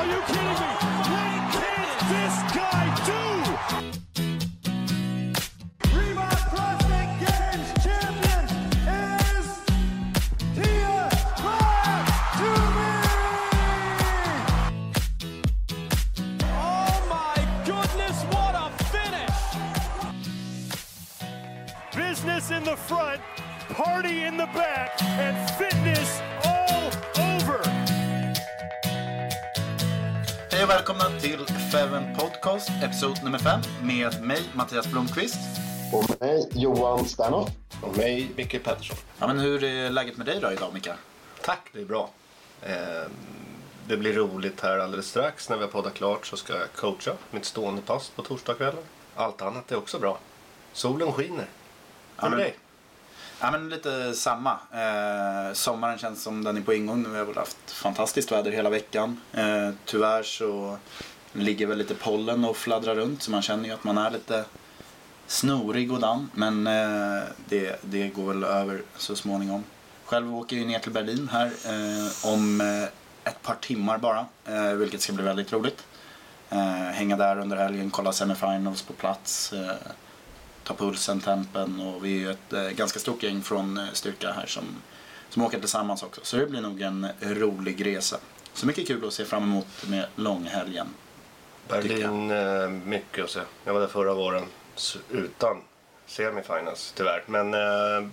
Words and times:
Are 0.00 0.06
you 0.06 0.20
kidding 0.28 0.42
me? 0.42 0.70
What 1.12 1.40
can 1.52 1.88
this 2.08 2.36
guy 2.56 2.84
do? 3.04 3.20
Games 7.20 7.70
champion 7.84 8.44
is 8.88 9.46
Tia 10.56 11.00
Toomey! 12.38 12.96
Oh 16.44 16.96
my 17.10 17.36
goodness, 17.66 18.18
what 18.32 18.54
a 18.56 18.56
finish! 18.84 19.40
Business 21.94 22.50
in 22.50 22.62
the 22.64 22.76
front, 22.76 23.20
party 23.74 24.22
in 24.22 24.38
the 24.38 24.46
back, 24.46 25.02
and 25.02 25.36
fitness 25.58 26.22
och 30.70 30.76
välkomna 30.76 31.20
till 31.20 31.46
Feven 31.72 32.16
Podcast, 32.16 32.70
episod 32.82 33.24
nummer 33.24 33.38
5 33.38 33.60
med 33.82 34.22
mig, 34.22 34.42
Mattias 34.54 34.86
Blomqvist. 34.86 35.36
Och 35.92 36.20
mig, 36.20 36.48
Johan 36.54 37.04
Sternoff. 37.04 37.48
Och 37.82 37.96
mig, 37.96 38.30
Micke 38.36 38.64
Pettersson. 38.64 38.96
Ja, 39.18 39.26
men 39.26 39.38
hur 39.38 39.64
är 39.64 39.90
läget 39.90 40.16
med 40.16 40.26
dig 40.26 40.40
då 40.40 40.52
idag, 40.52 40.74
Micke? 40.74 40.88
Tack, 41.42 41.70
det 41.72 41.80
är 41.80 41.84
bra. 41.84 42.10
Eh, 42.62 43.10
det 43.86 43.96
blir 43.96 44.12
roligt 44.12 44.60
här 44.60 44.78
alldeles 44.78 45.06
strax. 45.06 45.48
När 45.48 45.56
vi 45.56 45.62
har 45.62 45.70
poddat 45.70 45.94
klart 45.94 46.26
så 46.26 46.36
ska 46.36 46.52
jag 46.52 46.72
coacha 46.72 47.12
mitt 47.30 47.44
stående 47.44 47.82
pass 47.82 48.10
på 48.16 48.22
torsdagskvällen. 48.22 48.84
Allt 49.14 49.42
annat 49.42 49.72
är 49.72 49.76
också 49.76 49.98
bra. 49.98 50.18
Solen 50.72 51.12
skiner. 51.12 51.46
Hur 52.16 52.28
men- 52.28 52.30
med 52.30 52.38
dig? 52.38 52.56
Ja, 53.42 53.50
men 53.50 53.68
lite 53.68 54.14
samma. 54.14 54.50
Eh, 54.72 55.52
sommaren 55.52 55.98
känns 55.98 56.22
som 56.22 56.44
den 56.44 56.56
är 56.56 56.60
på 56.60 56.74
ingång. 56.74 57.12
Vi 57.12 57.18
har 57.18 57.24
väl 57.24 57.36
haft 57.36 57.70
fantastiskt 57.70 58.32
väder 58.32 58.50
hela 58.50 58.70
veckan. 58.70 59.20
Eh, 59.32 59.70
tyvärr 59.84 60.22
så 60.22 60.78
ligger 61.32 61.66
väl 61.66 61.78
lite 61.78 61.94
pollen 61.94 62.44
och 62.44 62.56
fladdrar 62.56 62.94
runt 62.94 63.22
så 63.22 63.30
man 63.30 63.42
känner 63.42 63.64
ju 63.64 63.74
att 63.74 63.84
man 63.84 63.98
är 63.98 64.10
lite 64.10 64.44
snorig 65.26 65.92
och 65.92 66.00
damm. 66.00 66.30
Men 66.34 66.66
eh, 66.66 67.22
det, 67.48 67.80
det 67.82 68.08
går 68.08 68.26
väl 68.32 68.44
över 68.44 68.82
så 68.96 69.16
småningom. 69.16 69.64
Själv 70.04 70.36
åker 70.36 70.56
jag 70.56 70.66
ner 70.66 70.78
till 70.78 70.92
Berlin 70.92 71.28
här 71.32 71.46
eh, 71.46 72.32
om 72.32 72.60
eh, 72.60 72.88
ett 73.30 73.42
par 73.42 73.54
timmar 73.54 73.98
bara. 73.98 74.26
Eh, 74.44 74.72
vilket 74.72 75.00
ska 75.00 75.12
bli 75.12 75.24
väldigt 75.24 75.52
roligt. 75.52 75.86
Eh, 76.50 76.58
hänga 76.72 77.16
där 77.16 77.38
under 77.38 77.56
helgen, 77.56 77.90
kolla 77.90 78.12
semifinals 78.12 78.82
på 78.82 78.92
plats. 78.92 79.52
Eh, 79.52 79.74
Ta 80.70 80.76
pulsen, 80.76 81.20
tempen 81.20 81.80
och 81.80 82.04
vi 82.04 82.14
är 82.14 82.18
ju 82.18 82.30
ett 82.30 82.52
eh, 82.52 82.68
ganska 82.70 82.98
stort 82.98 83.22
gäng 83.22 83.42
från 83.42 83.78
eh, 83.78 83.84
Styrka 83.92 84.32
här 84.32 84.46
som, 84.46 84.64
som 85.28 85.42
åker 85.42 85.58
tillsammans 85.58 86.02
också. 86.02 86.20
Så 86.24 86.36
det 86.36 86.46
blir 86.46 86.60
nog 86.60 86.80
en 86.80 87.06
rolig 87.20 87.86
resa. 87.86 88.16
Så 88.54 88.66
mycket 88.66 88.86
kul 88.86 89.06
att 89.06 89.12
se 89.12 89.24
fram 89.24 89.42
emot 89.42 89.66
med 89.88 90.06
långhelgen. 90.16 90.86
Berlin, 91.68 92.30
eh, 92.30 92.68
mycket 92.68 93.24
att 93.24 93.30
se. 93.30 93.40
Jag 93.64 93.72
var 93.72 93.80
där 93.80 93.86
förra 93.86 94.14
våren 94.14 94.44
utan 95.10 95.62
semifinals 96.06 96.92
tyvärr. 96.96 97.24
Men 97.26 97.54
eh, 97.54 98.10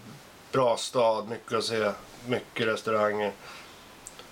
bra 0.51 0.77
stad, 0.77 1.29
mycket 1.29 1.53
att 1.53 1.63
se. 1.63 1.91
Mycket 2.27 2.67
restauranger. 2.67 3.31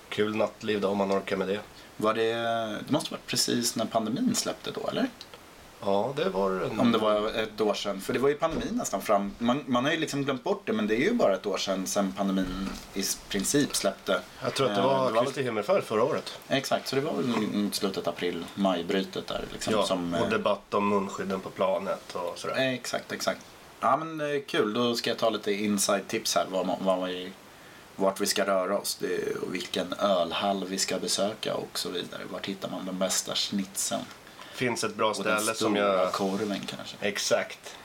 Kul 0.10 0.36
nattliv 0.36 0.82
då 0.82 0.88
om 0.88 0.98
man 0.98 1.12
orkar 1.12 1.38
med 1.38 1.48
det. 1.48 1.60
Var 1.98 2.14
det, 2.14 2.34
det 2.88 2.92
måste 2.92 3.12
varit 3.12 3.28
precis 3.28 3.76
när 3.76 3.86
pandemin 3.86 4.36
släppte 4.36 4.72
då 4.72 4.88
eller? 4.88 5.08
Ja, 5.82 6.14
det 6.16 6.30
var 6.30 6.52
en... 6.52 6.80
Om 6.80 6.92
det 6.92 6.98
var 6.98 7.28
ett 7.30 7.62
år 7.62 7.74
sedan. 7.74 8.02
För 8.02 8.14
det 8.14 8.20
var 8.20 8.30
ju 8.30 8.36
pandemin 8.36 8.68
nästan 8.72 9.02
fram. 9.02 9.32
Man, 9.38 9.64
man 9.66 9.86
har 9.86 9.92
ju 9.92 9.98
liksom 10.00 10.24
glömt 10.24 10.44
bort 10.44 10.62
det 10.66 10.74
men 10.74 10.88
det 10.88 10.96
är 10.96 11.00
ju 11.00 11.14
bara 11.14 11.34
ett 11.36 11.46
år 11.46 11.58
sedan, 11.58 11.88
sedan 11.88 12.14
pandemin 12.18 12.70
i 12.94 13.04
princip 13.30 13.76
släppte. 13.76 14.20
Jag 14.44 14.54
tror 14.54 14.68
att 14.70 14.76
det 14.76 14.82
Eh, 14.82 14.88
var 15.14 15.24
Kristi 15.26 15.44
himmelfärd 15.44 15.84
förra 15.84 16.04
året. 16.04 16.40
Exakt, 16.48 16.88
så 16.88 16.96
det 16.96 17.02
var 17.02 17.14
väl 17.14 17.26
mot 17.28 17.76
slutet 17.76 18.08
april, 18.08 18.46
majbrytet 18.56 19.28
där. 19.28 19.46
Liksom, 19.54 19.74
Ja, 19.74 19.84
som, 19.86 20.14
och 20.14 20.20
eh, 20.26 20.30
debatt 20.30 20.74
om 20.74 20.90
munskydden 20.90 21.40
på 21.40 21.50
planet 21.50 22.16
och 22.16 22.40
sådär. 22.40 22.56
Eh, 22.56 22.74
Exakt, 22.74 23.12
exakt. 23.12 23.40
Ja 23.80 23.98
men 23.98 24.22
eh, 24.36 24.42
kul, 24.48 24.74
då 24.74 24.96
ska 24.96 25.10
jag 25.10 25.18
ta 25.20 25.30
lite 25.30 25.52
inside-tips 25.52 26.36
här 26.36 26.46
vad, 26.50 26.70
vad 26.80 27.08
vi, 27.08 27.32
vart 27.96 28.22
vi 28.22 28.26
ska 28.26 28.46
röra 28.46 28.78
oss 28.78 29.00
och 29.42 29.54
vilken 29.54 29.94
ölhall 29.94 30.66
vi 30.66 30.78
ska 30.78 31.00
besöka 31.00 31.56
och 31.56 31.80
så 31.80 31.90
vidare. 31.90 32.22
Vart 32.32 32.46
hittar 32.46 32.70
man 32.70 32.86
den 32.86 33.00
bästa 33.00 33.36
schnitzeln? 33.36 34.02
Finns 34.56 34.84
ett 34.84 34.96
bra 34.96 35.10
Och 35.10 35.24
den 35.24 35.40
ställe 35.40 35.56
som 35.56 35.76
stora 35.76 36.04
jag... 36.04 36.14
korven 36.14 36.60
kanske. 36.60 36.98
Exakt. 37.02 37.76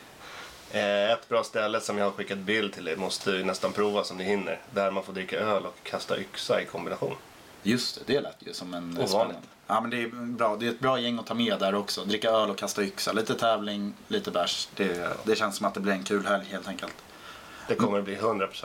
Eh, 0.71 1.11
ett 1.11 1.29
bra 1.29 1.45
ställe 1.45 1.81
som 1.81 1.99
jag 1.99 2.05
har 2.05 2.13
skickat 2.13 2.39
bild 2.39 2.73
till 2.73 2.89
er 2.89 2.97
måste 2.97 3.31
ju 3.31 3.45
nästan 3.45 3.73
prova 3.73 4.05
som 4.05 4.17
ni 4.17 4.25
hinner. 4.25 4.61
Där 4.71 4.91
man 4.91 5.03
får 5.03 5.13
dricka 5.13 5.39
öl 5.39 5.67
och 5.67 5.77
kasta 5.83 6.19
yxa 6.21 6.63
i 6.63 6.67
kombination. 6.67 7.17
Just 7.63 8.07
det, 8.07 8.13
det 8.13 8.21
lät 8.21 8.37
ju 8.39 8.53
som 8.53 8.75
en 8.75 8.99
Ovanligt. 8.99 9.39
Ja 9.67 9.81
men 9.81 9.91
det 9.91 10.03
är 10.03 10.09
bra, 10.09 10.57
det 10.57 10.67
är 10.67 10.71
ett 10.71 10.81
bra 10.81 11.01
gäng 11.01 11.19
att 11.19 11.27
ta 11.27 11.35
med 11.35 11.59
där 11.59 11.75
också. 11.75 12.05
Dricka 12.05 12.31
öl 12.31 12.51
och 12.51 12.59
kasta 12.59 12.83
yxa, 12.83 13.13
lite 13.13 13.35
tävling, 13.35 13.95
lite 14.09 14.31
bärs. 14.31 14.69
Det, 14.77 15.17
det 15.25 15.37
känns 15.37 15.57
som 15.57 15.67
att 15.67 15.75
det 15.75 15.81
blir 15.81 15.93
en 15.93 16.05
kul 16.05 16.27
helg 16.27 16.45
helt 16.51 16.69
enkelt. 16.69 16.95
Det 17.69 17.75
kommer 17.75 17.99
att 17.99 18.05
bli 18.05 18.17
100%. 18.17 18.65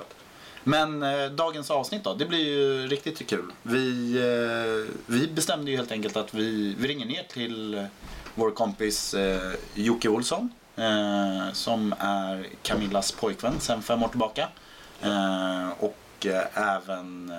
Men 0.68 1.04
eh, 1.04 1.26
dagens 1.26 1.72
avsnitt 1.72 2.04
då, 2.04 2.14
det 2.14 2.26
blir 2.26 2.46
ju 2.46 2.88
riktigt 2.88 3.28
kul. 3.28 3.52
Vi, 3.64 4.18
eh, 4.18 4.94
vi 5.06 5.28
bestämde 5.28 5.72
ju 5.72 5.78
helt 5.78 5.92
enkelt 5.92 6.18
att 6.18 6.34
vi, 6.34 6.76
vi 6.80 6.88
ringer 6.88 7.06
ner 7.06 7.24
till 7.24 7.74
eh, 7.74 7.84
vår 8.36 8.52
kompis 8.52 9.14
eh, 9.14 9.54
Jocke 9.74 10.10
Olsson. 10.10 10.50
Eh, 10.76 11.54
som 11.54 11.96
är 12.00 12.48
Camillas 12.62 13.12
pojkvän 13.12 13.60
sedan 13.60 13.82
fem 13.82 14.04
år 14.04 14.08
tillbaka. 14.08 14.48
Eh, 15.02 15.70
och 15.80 16.26
eh, 16.26 16.76
även, 16.76 17.34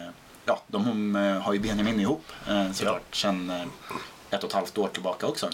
ja 0.45 0.63
de 0.67 1.15
har 1.45 1.53
ju 1.53 1.59
Benjamin 1.59 2.01
ihop 2.01 2.33
såklart 2.75 3.15
sedan 3.15 3.51
eh, 3.51 3.63
ett 4.31 4.45
och 4.45 4.49
ett 4.51 4.55
halvt 4.55 4.79
år 4.79 4.89
tillbaka 4.89 5.27
också. 5.27 5.49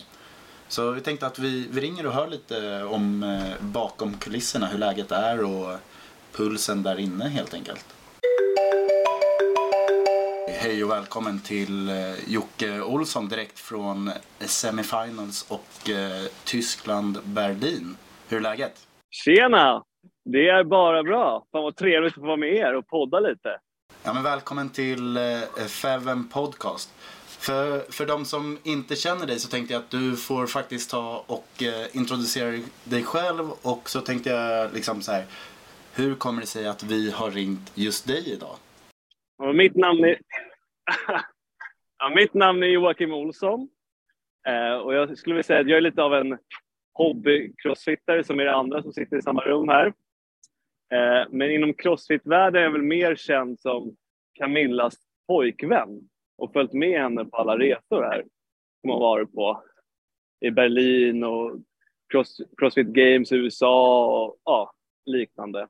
Så 0.68 0.90
vi 0.90 1.00
tänkte 1.00 1.26
att 1.26 1.38
vi, 1.38 1.68
vi 1.70 1.80
ringer 1.80 2.06
och 2.06 2.12
hör 2.12 2.28
lite 2.28 2.82
om 2.84 3.24
bakom 3.60 4.14
kulisserna 4.14 4.66
hur 4.66 4.78
läget 4.78 5.12
är 5.12 5.44
och 5.44 5.78
pulsen 6.32 6.82
där 6.82 7.00
inne 7.00 7.28
helt 7.28 7.54
enkelt. 7.54 7.86
hej 10.62 10.84
och 10.84 10.90
välkommen 10.90 11.40
till 11.40 11.88
eh, 11.88 11.94
Jocke 12.26 12.80
Olsson 12.80 13.28
direkt 13.28 13.58
från 13.58 14.10
semifinals 14.40 15.46
och 15.48 15.90
eh, 15.90 16.26
Tyskland, 16.44 17.18
Berlin. 17.24 17.96
Hur 18.28 18.36
är 18.36 18.40
läget? 18.40 18.72
Tjena! 19.10 19.82
Det 20.24 20.48
är 20.48 20.64
bara 20.64 21.02
bra. 21.02 21.46
Fan 21.52 21.62
vad 21.62 21.76
trevligt 21.76 22.12
att 22.12 22.14
få 22.14 22.26
vara 22.26 22.36
med 22.36 22.54
er 22.54 22.74
och 22.74 22.88
podda 22.88 23.20
lite. 23.20 23.58
Ja, 24.02 24.12
men 24.12 24.22
välkommen 24.22 24.70
till 24.70 25.16
eh, 25.16 25.22
Feven 25.68 26.28
Podcast. 26.28 26.94
För, 27.26 27.92
för 27.92 28.06
de 28.06 28.24
som 28.24 28.58
inte 28.62 28.96
känner 28.96 29.26
dig 29.26 29.40
så 29.40 29.48
tänkte 29.48 29.74
jag 29.74 29.80
att 29.80 29.90
du 29.90 30.16
får 30.16 30.46
faktiskt 30.46 30.90
ta 30.90 31.24
och 31.26 31.62
introducera 31.92 32.62
dig 32.84 33.02
själv 33.02 33.50
och 33.62 33.90
så 33.90 34.00
tänkte 34.00 34.30
jag 34.30 34.74
liksom 34.74 35.02
så 35.02 35.12
här. 35.12 35.24
Hur 35.96 36.14
kommer 36.14 36.40
det 36.40 36.46
sig 36.46 36.66
att 36.66 36.82
vi 36.82 37.10
har 37.10 37.30
ringt 37.30 37.72
just 37.74 38.06
dig 38.06 38.32
idag? 38.32 38.56
Och 39.38 39.54
mitt 39.54 39.76
namn 39.76 40.04
är... 40.04 40.18
ja, 41.98 42.12
mitt 42.16 42.34
namn 42.34 42.62
är 42.62 42.66
Joakim 42.66 43.12
Olsson. 43.12 43.68
Eh, 44.46 44.74
och 44.74 44.94
jag 44.94 45.18
skulle 45.18 45.34
vilja 45.34 45.42
säga 45.42 45.60
att 45.60 45.68
jag 45.68 45.76
är 45.76 45.80
lite 45.80 46.02
av 46.02 46.14
en 46.14 46.38
hobby-crossfittare 46.98 48.22
som 48.22 48.40
är 48.40 48.44
det 48.44 48.54
andra 48.54 48.82
som 48.82 48.92
sitter 48.92 49.16
i 49.16 49.22
samma 49.22 49.40
rum 49.40 49.68
här. 49.68 49.86
Eh, 50.92 51.28
men 51.30 51.50
inom 51.50 51.74
crossfit-världen 51.74 52.60
är 52.60 52.64
jag 52.64 52.72
väl 52.72 52.82
mer 52.82 53.16
känd 53.16 53.60
som 53.60 53.96
Camillas 54.34 54.94
pojkvän 55.26 56.00
och 56.38 56.52
följt 56.52 56.72
med 56.72 57.00
henne 57.00 57.24
på 57.24 57.36
alla 57.36 57.58
resor 57.58 58.02
här 58.02 58.24
som 58.80 58.90
hon 58.90 59.00
varit 59.00 59.32
på 59.32 59.62
i 60.40 60.50
Berlin 60.50 61.24
och 61.24 61.60
cross, 62.08 62.40
Crossfit 62.56 62.86
Games 62.86 63.32
i 63.32 63.36
USA 63.36 64.06
och 64.06 64.36
ja, 64.44 64.72
liknande. 65.06 65.68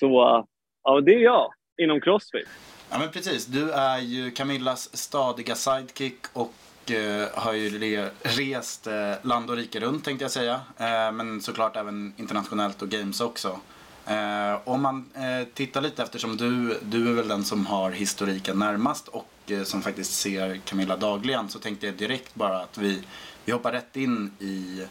Så 0.00 0.46
ja, 0.82 1.00
det 1.00 1.14
är 1.14 1.18
jag 1.18 1.52
inom 1.82 2.00
Crossfit. 2.00 2.48
Ja 2.90 2.98
men 2.98 3.10
precis, 3.10 3.46
du 3.46 3.70
är 3.70 3.98
ju 3.98 4.30
Camillas 4.30 4.96
stadiga 4.96 5.54
sidekick 5.54 6.26
och 6.32 6.90
eh, 6.90 7.28
har 7.34 7.52
ju 7.52 8.08
rest 8.22 8.86
eh, 8.86 9.12
land 9.22 9.50
och 9.50 9.56
rike 9.56 9.80
runt 9.80 10.04
tänkte 10.04 10.24
jag 10.24 10.32
säga. 10.32 10.60
Eh, 10.78 11.12
men 11.12 11.40
såklart 11.40 11.76
även 11.76 12.14
internationellt 12.16 12.82
och 12.82 12.88
games 12.88 13.20
också. 13.20 13.60
Eh, 14.06 14.60
om 14.64 14.82
man 14.82 15.10
eh, 15.14 15.46
tittar 15.54 15.80
lite 15.80 16.02
eftersom 16.02 16.36
du, 16.36 16.78
du 16.82 17.08
är 17.08 17.12
väl 17.12 17.28
den 17.28 17.44
som 17.44 17.66
har 17.66 17.90
historiken 17.90 18.58
närmast 18.58 19.08
och 19.08 19.32
eh, 19.46 19.62
som 19.62 19.82
faktiskt 19.82 20.12
ser 20.12 20.56
Camilla 20.56 20.96
dagligen 20.96 21.48
så 21.48 21.58
tänkte 21.58 21.86
jag 21.86 21.94
direkt 21.94 22.34
bara 22.34 22.58
att 22.60 22.78
vi, 22.78 23.02
vi 23.44 23.52
hoppar 23.52 23.72
rätt 23.72 23.96
in 23.96 24.30
i, 24.38 24.86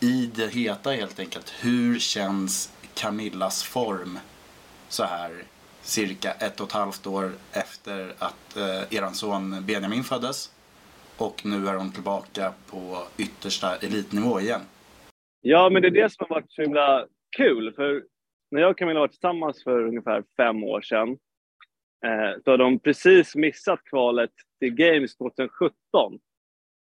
i 0.00 0.30
det 0.34 0.52
heta 0.52 0.90
helt 0.90 1.20
enkelt. 1.20 1.52
Hur 1.60 1.98
känns 1.98 2.72
Camillas 3.02 3.62
form 3.62 4.18
så 4.88 5.04
här 5.04 5.30
cirka 5.80 6.30
ett 6.32 6.60
och 6.60 6.66
ett 6.66 6.72
halvt 6.72 7.06
år 7.06 7.30
efter 7.52 8.12
att 8.18 8.56
eh, 8.56 8.98
eran 8.98 9.14
son 9.14 9.66
Benjamin 9.66 10.02
föddes. 10.02 10.52
Och 11.18 11.46
nu 11.46 11.68
är 11.68 11.74
hon 11.74 11.92
tillbaka 11.92 12.52
på 12.70 13.02
yttersta 13.18 13.76
elitnivå 13.76 14.40
igen. 14.40 14.60
Ja, 15.40 15.70
men 15.70 15.82
det 15.82 15.88
är 15.88 16.02
det 16.02 16.12
som 16.12 16.26
har 16.28 16.34
varit 16.36 16.52
så 16.52 16.62
himla 16.62 17.06
kul. 17.36 17.72
För 17.76 18.02
när 18.50 18.60
jag 18.60 18.70
och 18.70 18.78
Camilla 18.78 19.00
var 19.00 19.08
tillsammans 19.08 19.64
för 19.64 19.86
ungefär 19.86 20.24
fem 20.36 20.64
år 20.64 20.80
sedan 20.80 21.08
eh, 22.06 22.42
så 22.44 22.50
har 22.50 22.58
de 22.58 22.78
precis 22.78 23.34
missat 23.34 23.84
kvalet 23.84 24.30
till 24.60 24.74
Games 24.74 25.16
2017. 25.16 25.72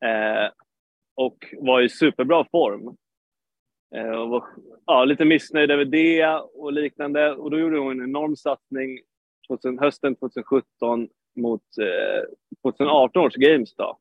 Eh, 0.05 0.51
och 1.17 1.37
var 1.59 1.83
i 1.83 1.89
superbra 1.89 2.47
form. 2.51 2.97
Eh, 3.95 4.11
och 4.11 4.31
var 4.31 4.45
ja, 4.87 5.05
lite 5.05 5.25
missnöjd 5.25 5.71
över 5.71 5.85
det 5.85 6.27
och 6.55 6.73
liknande. 6.73 7.33
Och 7.33 7.51
då 7.51 7.59
gjorde 7.59 7.79
hon 7.79 8.01
en 8.01 8.09
enorm 8.09 8.37
satsning 8.37 8.99
2000, 9.49 9.79
hösten 9.79 10.17
2017 10.17 11.09
mot 11.37 11.63
eh, 11.81 12.25
2018 12.63 13.23
års 13.23 13.35
Games 13.35 13.75
då. 13.75 13.99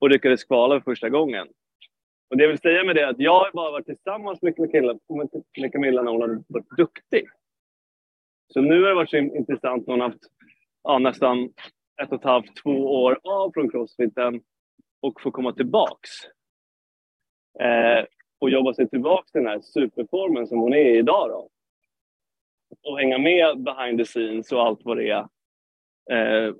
Och 0.00 0.10
lyckades 0.10 0.44
kvala 0.44 0.80
för 0.80 0.90
första 0.90 1.08
gången. 1.08 1.48
Och 2.30 2.36
det 2.36 2.42
jag 2.42 2.48
vill 2.48 2.58
säga 2.58 2.84
med 2.84 2.96
det 2.96 3.02
är 3.02 3.08
att 3.08 3.20
jag 3.20 3.38
har 3.38 3.50
bara 3.52 3.70
varit 3.70 3.86
tillsammans 3.86 4.42
med 4.42 4.56
Camilla, 4.56 4.98
med 5.58 5.72
Camilla 5.72 6.02
när 6.02 6.12
hon 6.12 6.20
har 6.20 6.42
varit 6.48 6.76
duktig. 6.76 7.28
Så 8.52 8.60
nu 8.60 8.82
har 8.82 8.88
det 8.88 8.94
varit 8.94 9.10
så 9.10 9.16
intressant 9.16 9.86
när 9.86 9.94
hon 9.94 10.00
har 10.00 10.08
haft 10.08 10.22
ja, 10.82 10.98
nästan 10.98 11.52
ett 12.02 12.12
och 12.12 12.18
ett 12.18 12.24
halvt, 12.24 12.56
två 12.62 13.02
år 13.02 13.20
av 13.22 13.50
från 13.54 13.70
crossfiten 13.70 14.42
och 15.02 15.20
få 15.20 15.30
komma 15.30 15.52
tillbaks. 15.52 16.10
Eh, 17.60 18.04
och 18.40 18.50
jobba 18.50 18.74
sig 18.74 18.88
tillbaka 18.88 19.28
till 19.32 19.40
den 19.40 19.50
här 19.50 19.60
superformen 19.60 20.46
som 20.46 20.58
hon 20.58 20.72
är 20.72 20.94
i 20.94 20.98
idag. 20.98 21.28
Då. 21.28 21.48
Och 22.90 22.98
hänga 22.98 23.18
med 23.18 23.62
behind 23.62 23.98
the 23.98 24.04
scenes 24.04 24.52
och 24.52 24.62
allt 24.62 24.80
vad 24.84 24.96
det 24.96 25.10
är. 25.10 25.26
Eh, 26.10 26.54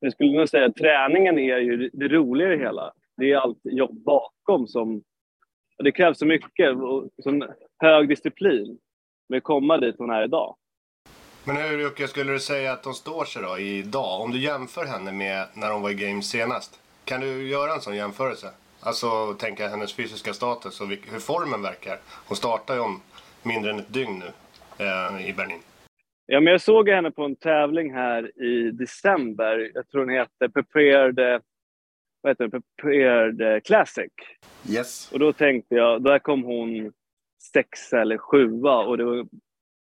jag 0.00 0.12
skulle 0.12 0.38
nog 0.38 0.48
säga 0.48 0.66
att 0.66 0.76
träningen 0.76 1.38
är 1.38 1.58
ju 1.58 1.90
det 1.92 2.08
roliga 2.08 2.52
i 2.52 2.56
det 2.56 2.64
hela. 2.64 2.92
Det 3.16 3.32
är 3.32 3.36
allt 3.36 3.60
jobb 3.62 4.04
bakom 4.04 4.66
som... 4.66 5.02
Det 5.78 5.92
krävs 5.92 6.18
så 6.18 6.26
mycket 6.26 6.76
och 6.76 7.08
sån 7.22 7.44
hög 7.78 8.08
disciplin 8.08 8.78
med 9.28 9.36
att 9.36 9.42
komma 9.42 9.78
dit 9.78 9.94
hon 9.98 10.10
är 10.10 10.24
idag. 10.24 10.56
Men 11.44 11.56
hur 11.56 11.82
Jocke, 11.82 12.08
skulle 12.08 12.32
du 12.32 12.40
säga 12.40 12.72
att 12.72 12.84
hon 12.84 12.94
står 12.94 13.24
sig 13.24 13.42
då 13.42 13.58
idag? 13.58 14.20
Om 14.20 14.32
du 14.32 14.38
jämför 14.38 14.84
henne 14.84 15.12
med 15.12 15.46
när 15.54 15.72
hon 15.72 15.82
var 15.82 15.90
i 15.90 15.94
Games 15.94 16.30
senast. 16.30 16.80
Kan 17.04 17.20
du 17.20 17.48
göra 17.48 17.74
en 17.74 17.80
sån 17.80 17.96
jämförelse? 17.96 18.46
Alltså 18.86 19.34
tänka 19.34 19.68
hennes 19.68 19.94
fysiska 19.94 20.32
status 20.32 20.80
och 20.80 20.86
hur 20.86 21.18
formen 21.18 21.62
verkar. 21.62 21.98
Hon 22.28 22.36
startar 22.36 22.74
ju 22.74 22.80
om 22.80 23.00
mindre 23.42 23.70
än 23.70 23.78
ett 23.78 23.92
dygn 23.92 24.18
nu 24.18 24.26
eh, 24.84 25.28
i 25.28 25.32
Berlin. 25.32 25.60
Ja, 26.26 26.40
men 26.40 26.50
jag 26.50 26.60
såg 26.60 26.88
henne 26.88 27.10
på 27.10 27.24
en 27.24 27.36
tävling 27.36 27.92
här 27.94 28.42
i 28.42 28.70
december. 28.70 29.70
Jag 29.74 29.88
tror 29.88 30.06
den 30.06 30.14
heter 30.14 30.48
Prepared, 30.48 31.42
vad 32.20 32.30
heter 32.30 32.48
det? 32.48 32.50
Prepared 32.82 33.64
Classic. 33.64 34.12
Yes. 34.70 35.12
Och 35.12 35.18
då 35.18 35.32
tänkte 35.32 35.74
jag, 35.74 36.02
där 36.02 36.18
kom 36.18 36.42
hon 36.42 36.92
sexa 37.52 38.00
eller 38.00 38.18
sjua 38.18 38.78
och 38.78 38.98
det 38.98 39.04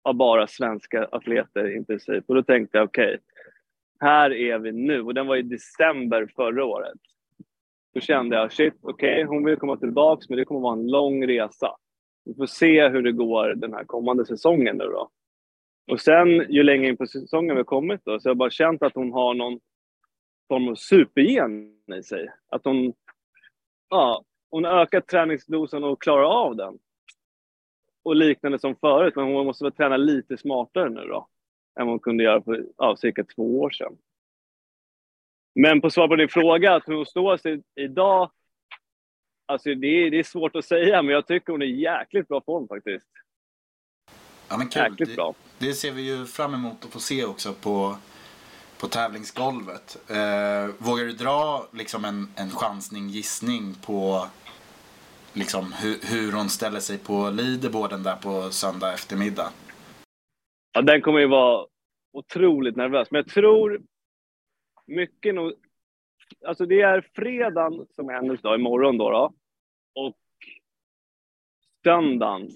var 0.02 0.12
bara 0.14 0.46
svenska 0.46 1.04
atleter 1.12 1.76
i 1.76 1.84
princip. 1.84 2.24
Och 2.28 2.34
då 2.34 2.42
tänkte 2.42 2.78
jag 2.78 2.84
okej, 2.84 3.04
okay, 3.04 3.18
här 4.00 4.32
är 4.32 4.58
vi 4.58 4.72
nu. 4.72 5.02
Och 5.02 5.14
den 5.14 5.26
var 5.26 5.36
i 5.36 5.42
december 5.42 6.32
förra 6.36 6.64
året. 6.64 6.98
Då 7.94 8.00
kände 8.00 8.36
jag 8.36 8.52
shit, 8.52 8.74
okej, 8.82 9.12
okay, 9.12 9.24
hon 9.24 9.44
vill 9.44 9.56
komma 9.56 9.76
tillbaks 9.76 10.28
men 10.28 10.38
det 10.38 10.44
kommer 10.44 10.60
vara 10.60 10.78
en 10.78 10.90
lång 10.90 11.26
resa. 11.26 11.76
Vi 12.24 12.34
får 12.34 12.46
se 12.46 12.88
hur 12.88 13.02
det 13.02 13.12
går 13.12 13.54
den 13.54 13.72
här 13.72 13.84
kommande 13.84 14.26
säsongen 14.26 14.76
nu 14.76 14.84
då. 14.84 15.10
Och 15.90 16.00
sen 16.00 16.52
ju 16.52 16.62
längre 16.62 16.88
in 16.88 16.96
på 16.96 17.06
säsongen 17.06 17.56
vi 17.56 17.64
kommit 17.64 18.00
då, 18.04 18.20
så 18.20 18.28
jag 18.28 18.36
bara 18.36 18.50
känt 18.50 18.82
att 18.82 18.94
hon 18.94 19.12
har 19.12 19.34
någon 19.34 19.60
form 20.48 20.68
av 20.68 20.74
supergen 20.74 21.76
i 21.98 22.02
sig. 22.02 22.28
Att 22.48 22.64
hon, 22.64 22.92
ja, 23.88 24.24
hon 24.50 24.64
har 24.64 24.72
ökat 24.72 25.06
träningsdosen 25.06 25.84
och 25.84 26.02
klarar 26.02 26.24
av 26.24 26.56
den. 26.56 26.78
Och 28.04 28.16
liknande 28.16 28.58
som 28.58 28.76
förut, 28.76 29.16
men 29.16 29.24
hon 29.24 29.46
måste 29.46 29.64
väl 29.64 29.72
träna 29.72 29.96
lite 29.96 30.36
smartare 30.36 30.88
nu 30.88 31.00
då. 31.00 31.28
Än 31.80 31.86
vad 31.86 31.92
hon 31.92 32.00
kunde 32.00 32.24
göra 32.24 32.42
för 32.42 32.66
ja, 32.76 32.96
cirka 32.96 33.24
två 33.24 33.60
år 33.60 33.70
sedan. 33.70 33.96
Men 35.54 35.80
på 35.80 35.90
svar 35.90 36.08
på 36.08 36.16
din 36.16 36.28
fråga, 36.28 36.74
att 36.74 36.86
hon 36.86 37.06
står 37.06 37.36
sig 37.36 37.62
idag. 37.80 38.30
Alltså 39.46 39.74
det 39.74 39.86
är, 39.86 40.10
det 40.10 40.18
är 40.18 40.22
svårt 40.22 40.56
att 40.56 40.64
säga, 40.64 41.02
men 41.02 41.14
jag 41.14 41.26
tycker 41.26 41.52
hon 41.52 41.62
är 41.62 41.66
i 41.66 41.80
jäkligt 41.80 42.28
bra 42.28 42.40
form 42.40 42.68
faktiskt. 42.68 43.08
Ja, 44.48 44.58
men 44.58 44.68
kul. 44.68 44.82
Jäkligt 44.82 45.16
bra. 45.16 45.34
Det, 45.58 45.66
det 45.66 45.72
ser 45.72 45.92
vi 45.92 46.02
ju 46.02 46.26
fram 46.26 46.54
emot 46.54 46.84
att 46.84 46.92
få 46.92 46.98
se 47.00 47.24
också 47.24 47.52
på, 47.52 47.96
på 48.80 48.86
tävlingsgolvet. 48.86 50.10
Eh, 50.10 50.74
vågar 50.78 51.04
du 51.04 51.12
dra 51.12 51.66
liksom 51.72 52.04
en, 52.04 52.28
en 52.36 52.50
chansning, 52.50 53.08
gissning 53.08 53.74
på 53.86 54.26
liksom, 55.32 55.72
hur, 55.82 55.98
hur 56.14 56.32
hon 56.32 56.48
ställer 56.48 56.80
sig 56.80 56.98
på 56.98 57.30
leaderboarden 57.30 58.02
där 58.02 58.16
på 58.16 58.50
söndag 58.50 58.92
eftermiddag? 58.92 59.50
Ja, 60.72 60.82
den 60.82 61.00
kommer 61.00 61.18
ju 61.18 61.26
vara 61.26 61.66
otroligt 62.12 62.76
nervös, 62.76 63.10
men 63.10 63.18
jag 63.18 63.28
tror 63.34 63.80
mycket 64.86 65.34
nog... 65.34 65.52
Alltså 66.46 66.66
det 66.66 66.80
är 66.80 67.10
fredagen 67.14 67.86
som 67.90 68.08
är 68.08 68.14
hennes 68.14 68.40
dag, 68.40 68.58
imorgon 68.58 68.98
då, 68.98 69.10
då. 69.10 69.32
Och 69.94 70.16
söndagen 71.84 72.48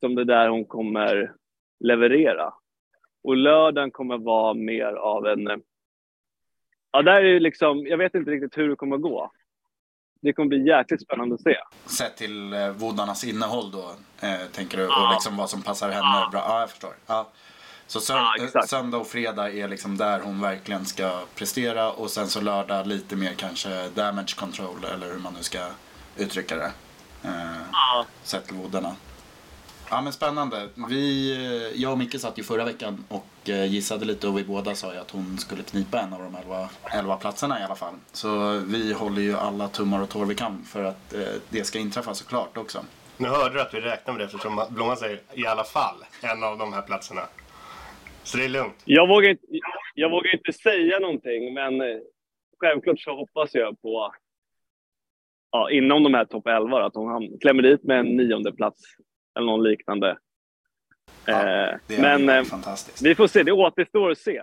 som 0.00 0.14
det 0.14 0.24
där 0.24 0.48
hon 0.48 0.64
kommer 0.64 1.34
leverera. 1.80 2.54
Och 3.22 3.36
lördagen 3.36 3.90
kommer 3.90 4.18
vara 4.18 4.54
mer 4.54 4.92
av 4.92 5.26
en... 5.26 5.62
Ja, 6.90 7.02
där 7.02 7.24
är 7.24 7.40
liksom... 7.40 7.86
Jag 7.86 7.98
vet 7.98 8.14
inte 8.14 8.30
riktigt 8.30 8.58
hur 8.58 8.68
det 8.68 8.76
kommer 8.76 8.96
gå. 8.96 9.30
Det 10.22 10.32
kommer 10.32 10.48
bli 10.48 10.66
jäkligt 10.66 11.02
spännande 11.02 11.34
att 11.34 11.40
se. 11.40 11.56
Sett 11.84 12.16
till 12.16 12.52
eh, 12.52 12.70
vodarnas 12.70 13.24
innehåll 13.24 13.70
då, 13.70 13.84
eh, 14.26 14.46
tänker 14.52 14.78
du? 14.78 14.84
Ja. 14.84 15.06
Och 15.06 15.12
liksom 15.12 15.36
vad 15.36 15.50
som 15.50 15.62
passar 15.62 15.88
henne 15.88 16.00
ja. 16.00 16.28
bra? 16.32 16.40
Ja, 16.40 16.60
jag 16.60 16.70
förstår. 16.70 16.90
Ja. 17.06 17.28
Så 17.86 18.00
sö 18.00 18.14
ja, 18.54 18.62
söndag 18.66 18.98
och 18.98 19.06
fredag 19.06 19.52
är 19.52 19.68
liksom 19.68 19.96
där 19.96 20.20
hon 20.20 20.40
verkligen 20.40 20.86
ska 20.86 21.20
prestera 21.34 21.90
och 21.90 22.10
sen 22.10 22.28
så 22.28 22.40
lördag 22.40 22.86
lite 22.86 23.16
mer 23.16 23.32
kanske 23.32 23.88
damage 23.88 24.36
control 24.36 24.84
eller 24.84 25.06
hur 25.06 25.18
man 25.18 25.34
nu 25.34 25.42
ska 25.42 25.58
uttrycka 26.16 26.56
det. 26.56 26.72
Eh, 27.22 27.56
ja. 27.72 28.06
Sett 28.22 28.46
till 28.46 28.56
vodarna. 28.56 28.96
Ja 29.90 30.00
men 30.00 30.12
spännande. 30.12 30.68
Vi, 30.88 31.32
eh, 31.32 31.82
jag 31.82 31.92
och 31.92 31.98
Micke 31.98 32.20
satt 32.20 32.38
ju 32.38 32.42
förra 32.42 32.64
veckan 32.64 33.04
och 33.08 33.48
eh, 33.48 33.64
gissade 33.64 34.04
lite 34.04 34.28
och 34.28 34.38
vi 34.38 34.44
båda 34.44 34.74
sa 34.74 34.92
ju 34.92 35.00
att 35.00 35.10
hon 35.10 35.38
skulle 35.38 35.62
knipa 35.62 36.00
en 36.00 36.12
av 36.12 36.18
de 36.18 36.34
elva, 36.34 36.68
elva 36.84 37.16
platserna 37.16 37.60
i 37.60 37.62
alla 37.62 37.74
fall. 37.74 37.94
Så 38.12 38.58
vi 38.66 38.92
håller 38.92 39.22
ju 39.22 39.36
alla 39.36 39.68
tummar 39.68 40.00
och 40.00 40.08
tår 40.08 40.24
vi 40.24 40.34
kan 40.34 40.64
för 40.64 40.84
att 40.84 41.12
eh, 41.14 41.20
det 41.48 41.64
ska 41.64 41.78
inträffa 41.78 42.14
såklart 42.14 42.56
också. 42.56 42.84
Nu 43.16 43.28
hörde 43.28 43.54
du 43.54 43.60
att 43.60 43.74
vi 43.74 43.80
räknar 43.80 44.14
med 44.14 44.20
det 44.20 44.24
eftersom 44.24 44.64
Blomman 44.68 44.96
säger 44.96 45.22
i 45.32 45.46
alla 45.46 45.64
fall 45.64 46.04
en 46.20 46.44
av 46.44 46.58
de 46.58 46.72
här 46.72 46.82
platserna. 46.82 47.22
Så 48.26 48.36
det 48.36 48.44
är 48.44 48.48
lugnt. 48.48 48.82
Jag 48.84 49.08
vågar 49.08 49.30
inte, 49.30 49.46
jag 49.94 50.10
vågar 50.10 50.34
inte 50.34 50.52
säga 50.52 50.98
någonting, 50.98 51.54
men 51.54 51.80
eh, 51.80 51.96
självklart 52.60 53.00
så 53.00 53.16
hoppas 53.16 53.54
jag 53.54 53.82
på 53.82 54.14
ja, 55.50 55.70
inom 55.70 56.02
de 56.02 56.14
här 56.14 56.24
topp 56.24 56.46
11 56.46 56.84
att 56.86 56.94
ham- 56.94 57.38
klämmer 57.40 57.62
dit 57.62 57.82
med 57.82 57.98
en 57.98 58.06
nionde 58.16 58.52
plats 58.52 58.80
eller 59.38 59.46
någon 59.46 59.62
liknande. 59.62 60.18
Ja, 61.26 61.32
Eh, 61.40 61.78
det 61.86 61.94
är 61.96 62.00
men 62.02 62.28
eh, 62.28 62.44
fantastiskt. 62.44 63.02
vi 63.02 63.14
får 63.14 63.26
se, 63.26 63.42
det 63.42 63.52
återstår 63.52 64.10
att 64.10 64.18
se. 64.18 64.42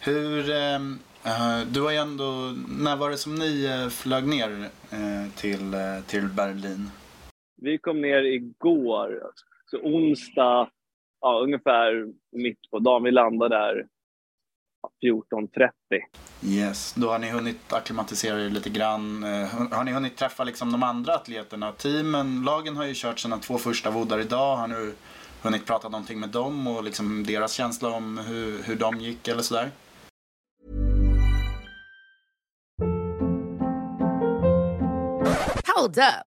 Hur, 0.00 0.50
ehm, 0.50 0.98
eh, 1.24 1.60
du 1.72 1.80
har 1.82 1.90
ju 1.90 1.96
ändå, 1.96 2.24
när 2.80 2.96
var 2.96 3.10
det 3.10 3.16
som 3.16 3.34
ni 3.34 3.68
flög 3.90 4.26
ner 4.28 4.50
eh, 4.92 5.32
till, 5.36 5.72
till 6.06 6.28
Berlin? 6.36 6.90
Vi 7.56 7.78
kom 7.78 8.00
ner 8.00 8.22
igår, 8.22 9.22
så 9.66 9.76
onsdag, 9.78 10.70
ja, 11.24 11.40
ungefär 11.42 12.06
mitt 12.32 12.70
på 12.70 12.78
dagen. 12.78 13.02
Vi 13.02 13.10
landade 13.10 13.56
där 13.56 13.86
14.30. 15.04 15.70
Yes, 16.42 16.94
då 16.96 17.08
har 17.10 17.18
ni 17.18 17.30
hunnit 17.30 17.72
acklimatisera 17.72 18.40
er 18.44 18.50
lite 18.50 18.70
grann. 18.70 19.24
Eh, 19.24 19.46
Har 19.72 19.84
ni 19.84 19.92
hunnit 19.92 20.16
träffa 20.16 20.44
liksom 20.44 20.72
de 20.72 20.82
andra 20.82 21.14
atleterna? 21.14 21.72
Teamen, 21.72 22.42
lagen 22.44 22.76
har 22.76 22.84
ju 22.84 22.92
kört 22.96 23.18
sina 23.18 23.38
två 23.38 23.58
första 23.58 23.90
vodar 23.90 24.18
idag. 24.18 24.56
Har 24.56 24.68
du 24.68 24.94
hunnit 25.42 25.66
prata 25.66 25.88
någonting 25.88 26.20
med 26.20 26.28
dem 26.28 26.66
och 26.66 26.84
liksom 26.84 27.24
deras 27.26 27.52
känsla 27.52 27.88
om 27.88 28.18
hur, 28.18 28.62
hur 28.62 28.76
de 28.76 29.00
gick 29.00 29.28
eller 29.28 29.42
sådär? 29.42 29.70
Hold 35.76 35.98
up. 35.98 36.26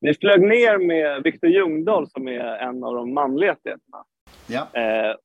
Vi 0.00 0.14
flög 0.14 0.40
ner 0.40 0.78
med 0.78 1.22
Viktor 1.22 1.50
Ljungdahl 1.50 2.10
som 2.10 2.28
är 2.28 2.40
en 2.40 2.84
av 2.84 2.94
de 2.94 3.14
manliga 3.14 3.52
atleterna. 3.52 4.04
Ja. 4.48 4.80
Eh, 4.80 5.16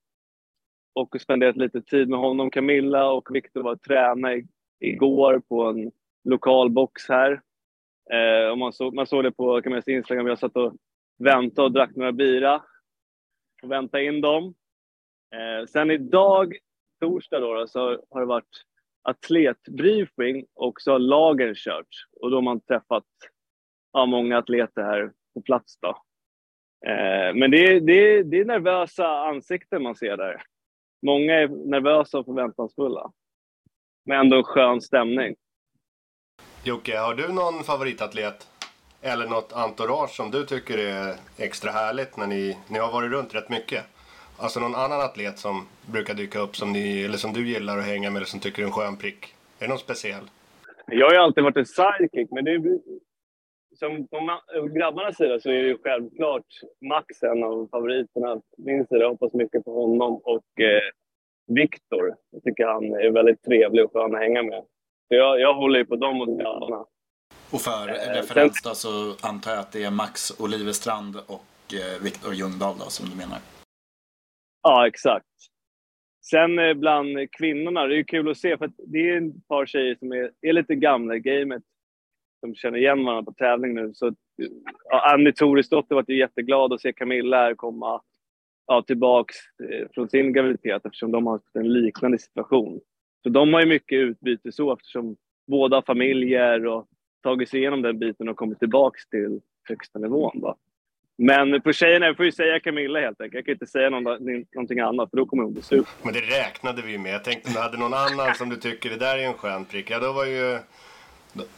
och 0.93 1.21
spenderat 1.21 1.57
lite 1.57 1.81
tid 1.81 2.09
med 2.09 2.19
honom. 2.19 2.51
Camilla 2.51 3.11
och 3.11 3.35
Viktor 3.35 3.63
var 3.63 3.71
och 3.71 3.81
tränade 3.81 4.43
igår 4.79 5.41
på 5.49 5.63
en 5.63 5.91
lokal 6.23 6.69
box 6.69 7.09
här. 7.09 7.41
Eh, 8.13 8.51
och 8.51 8.57
man, 8.57 8.73
såg, 8.73 8.93
man 8.93 9.07
såg 9.07 9.23
det 9.23 9.31
på 9.31 9.61
Camillas 9.61 9.87
Instagram. 9.87 10.27
Jag 10.27 10.39
satt 10.39 10.55
och 10.55 10.73
väntade 11.17 11.65
och 11.65 11.71
drack 11.71 11.95
några 11.95 12.11
bira. 12.11 12.63
Och 13.63 13.71
väntade 13.71 14.05
in 14.05 14.21
dem. 14.21 14.53
Eh, 15.35 15.65
sen 15.65 15.91
idag, 15.91 16.55
torsdag 17.01 17.39
då, 17.39 17.53
då, 17.53 17.67
så 17.67 17.79
har 18.09 18.19
det 18.19 18.25
varit 18.25 18.65
atletbriefing 19.03 20.45
och 20.53 20.81
så 20.81 20.91
har 20.91 20.99
lagen 20.99 21.53
kört. 21.55 21.87
Och 22.21 22.31
då 22.31 22.37
har 22.37 22.41
man 22.41 22.61
träffat 22.61 23.05
ja, 23.93 24.05
många 24.05 24.37
atleter 24.37 24.81
här 24.81 25.11
på 25.33 25.41
plats. 25.41 25.79
Då. 25.79 25.89
Eh, 26.87 27.33
men 27.35 27.51
det 27.51 27.57
är, 27.57 27.79
det, 27.79 28.23
det 28.23 28.39
är 28.39 28.45
nervösa 28.45 29.07
ansikten 29.07 29.83
man 29.83 29.95
ser 29.95 30.17
där. 30.17 30.41
Många 31.05 31.33
är 31.33 31.47
nervösa 31.47 32.19
och 32.19 32.25
förväntansfulla. 32.25 33.11
Men 34.05 34.19
ändå 34.19 34.37
en 34.37 34.43
skön 34.43 34.81
stämning. 34.81 35.35
Jocke, 36.63 36.97
har 36.97 37.15
du 37.15 37.33
någon 37.33 37.63
favoritatlet? 37.63 38.47
Eller 39.01 39.27
något 39.27 39.53
entourage 39.53 40.09
som 40.09 40.31
du 40.31 40.45
tycker 40.45 40.77
är 40.77 41.15
extra 41.37 41.71
härligt 41.71 42.17
när 42.17 42.27
ni, 42.27 42.57
ni 42.67 42.79
har 42.79 42.91
varit 42.91 43.11
runt 43.11 43.35
rätt 43.35 43.49
mycket? 43.49 43.83
Alltså 44.37 44.59
någon 44.59 44.75
annan 44.75 45.01
atlet 45.01 45.37
som 45.37 45.67
brukar 45.85 46.13
dyka 46.13 46.39
upp 46.39 46.55
som, 46.55 46.71
ni, 46.71 47.03
eller 47.03 47.17
som 47.17 47.33
du 47.33 47.47
gillar 47.47 47.77
att 47.77 47.85
hänga 47.85 48.09
med 48.09 48.17
eller 48.17 48.27
som 48.27 48.39
tycker 48.39 48.61
är 48.61 48.65
en 48.65 48.71
skön 48.71 48.97
prick? 48.97 49.25
Är 49.59 49.65
det 49.65 49.67
någon 49.67 49.77
speciell? 49.77 50.23
Jag 50.87 51.05
har 51.05 51.13
ju 51.13 51.19
alltid 51.19 51.43
varit 51.43 51.57
en 51.57 51.65
sidekick, 51.65 52.31
men 52.31 52.45
det 52.45 52.51
som 53.81 54.07
på 54.07 54.39
grabbarnas 54.75 55.17
sida 55.17 55.39
så 55.39 55.49
är 55.49 55.53
det 55.53 55.67
ju 55.67 55.77
självklart 55.83 56.45
Max 56.89 57.23
en 57.23 57.43
av 57.43 57.67
favoriterna. 57.71 58.41
Min 58.57 58.87
sida 58.87 59.01
jag 59.01 59.09
hoppas 59.09 59.33
mycket 59.33 59.65
på 59.65 59.81
honom 59.81 60.21
och 60.23 60.59
eh, 60.59 60.89
Viktor. 61.47 62.15
Jag 62.31 62.43
tycker 62.43 62.65
han 62.65 62.93
är 62.93 63.11
väldigt 63.11 63.43
trevlig 63.43 63.85
och 63.85 63.93
skön 63.93 64.15
att 64.15 64.21
hänga 64.21 64.43
med. 64.43 64.63
Så 65.07 65.15
jag, 65.15 65.39
jag 65.39 65.53
håller 65.53 65.79
ju 65.79 65.85
på 65.85 65.95
dem 65.95 66.17
mot 66.17 66.39
grabbarna. 66.39 66.85
Och 67.51 67.61
för 67.61 67.89
Eh, 67.89 68.13
referens 68.21 68.61
då 68.63 68.69
så 68.69 68.89
antar 69.27 69.51
jag 69.51 69.59
att 69.59 69.71
det 69.71 69.83
är 69.83 69.91
Max 69.91 70.39
Olivestrand 70.39 71.15
och 71.15 71.73
eh, 71.73 72.03
Viktor 72.03 72.33
Ljungdahl 72.33 72.77
då 72.79 72.85
som 72.85 73.09
du 73.09 73.15
menar. 73.15 73.39
Ja, 74.63 74.87
exakt. 74.87 75.25
Sen 76.31 76.59
eh, 76.59 76.73
bland 76.73 77.31
kvinnorna, 77.31 77.87
det 77.87 77.93
är 77.93 77.97
ju 77.97 78.03
kul 78.03 78.31
att 78.31 78.37
se 78.37 78.57
för 78.57 78.71
det 78.77 79.09
är 79.09 79.27
ett 79.27 79.47
par 79.47 79.65
tjejer 79.65 79.95
som 79.95 80.11
är, 80.11 80.31
är 80.41 80.53
lite 80.53 80.75
gamla 80.75 81.15
i 81.15 81.19
gamet 81.19 81.63
de 82.41 82.55
känner 82.55 82.77
igen 82.77 83.05
varandra 83.05 83.31
på 83.31 83.37
tävling 83.37 83.73
nu. 83.73 83.91
Så, 83.93 84.13
ja, 84.89 85.13
Annie 85.13 85.33
Toresdotter 85.33 85.95
var 85.95 86.05
ju 86.07 86.17
jätteglad 86.17 86.73
att 86.73 86.81
se 86.81 86.93
Camilla 86.93 87.37
här 87.37 87.55
komma 87.55 88.01
ja, 88.67 88.81
tillbaks 88.81 89.35
eh, 89.69 89.87
från 89.93 90.09
sin 90.09 90.33
graviditet 90.33 90.85
eftersom 90.85 91.11
de 91.11 91.25
har 91.25 91.33
haft 91.33 91.55
en 91.55 91.73
liknande 91.73 92.19
situation. 92.19 92.79
Så 93.23 93.29
de 93.29 93.53
har 93.53 93.61
ju 93.61 93.67
mycket 93.67 93.99
utbyte 93.99 94.51
så 94.51 94.73
eftersom 94.73 95.15
båda 95.47 95.77
har 95.77 95.81
familjer 95.81 96.65
och 96.65 96.87
tagit 97.23 97.49
sig 97.49 97.59
igenom 97.59 97.81
den 97.81 97.99
biten 97.99 98.29
och 98.29 98.37
kommit 98.37 98.59
tillbaks 98.59 99.09
till 99.09 99.39
högsta 99.69 99.99
nivån. 99.99 100.39
Då. 100.41 100.55
Men 101.17 101.61
på 101.61 101.73
tjejerna, 101.73 102.05
jag 102.05 102.17
får 102.17 102.25
ju 102.25 102.31
säga 102.31 102.59
Camilla 102.59 102.99
helt 102.99 103.21
enkelt. 103.21 103.33
Jag 103.33 103.45
kan 103.45 103.53
inte 103.53 103.67
säga 103.67 103.89
någon, 103.89 104.03
någonting 104.55 104.79
annat 104.79 105.09
för 105.09 105.17
då 105.17 105.25
kommer 105.25 105.43
hon 105.43 105.53
bli 105.53 105.61
sur. 105.61 105.85
Men 106.03 106.13
det 106.13 106.19
räknade 106.19 106.81
vi 106.81 106.97
med. 106.97 107.13
Jag 107.13 107.23
tänkte 107.23 107.47
om 107.47 107.53
du 107.53 107.59
hade 107.59 107.77
någon 107.77 107.93
annan 107.93 108.35
som 108.35 108.49
du 108.49 108.55
tycker 108.55 108.89
det 108.89 108.97
där 108.97 109.17
är 109.17 109.27
en 109.27 109.33
skön 109.33 109.65
prick. 109.65 109.89
Ja, 109.89 109.99
då 109.99 110.13
var 110.13 110.25
ju... 110.25 110.59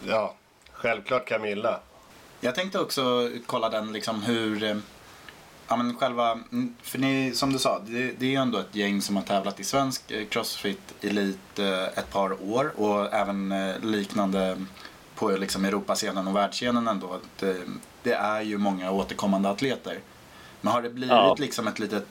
Ja, 0.07 0.35
självklart 0.83 1.27
Camilla. 1.27 1.79
Jag 2.41 2.55
tänkte 2.55 2.79
också 2.79 3.29
kolla 3.45 3.69
den 3.69 3.93
liksom 3.93 4.23
hur, 4.23 4.63
eh, 4.63 4.77
ja 5.67 5.75
men 5.75 5.95
själva, 5.95 6.31
mm, 6.31 6.75
för 6.81 6.99
ni, 6.99 7.31
som 7.35 7.53
du 7.53 7.59
sa, 7.59 7.79
det, 7.85 8.11
det 8.19 8.25
är 8.25 8.29
ju 8.29 8.35
ändå 8.35 8.57
ett 8.57 8.75
gäng 8.75 9.01
som 9.01 9.15
har 9.15 9.23
tävlat 9.23 9.59
i 9.59 9.63
svensk 9.63 10.11
eh, 10.11 10.25
crossfit 10.25 10.93
elit 11.01 11.59
eh, 11.59 11.83
ett 11.83 12.09
par 12.11 12.51
år 12.51 12.73
och 12.75 13.13
även 13.13 13.53
liknande 13.81 14.65
på 15.15 15.29
liksom 15.29 15.65
Europascenen 15.65 16.27
och 16.27 16.35
världsscenen 16.35 16.87
ändå. 16.87 17.19
Det, 17.39 17.57
det 18.03 18.13
är 18.13 18.41
ju 18.41 18.57
många 18.57 18.91
återkommande 18.91 19.49
atleter. 19.49 19.99
Men 20.61 20.73
har 20.73 20.81
det 20.81 20.89
blivit 20.89 21.11
Ja. 21.11 21.35
liksom 21.39 21.67
ett 21.67 21.79
litet, 21.79 22.07